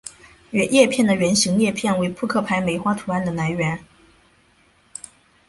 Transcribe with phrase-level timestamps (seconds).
[0.51, 3.83] 叶片的圆形裂片为扑克牌梅花图案的来源。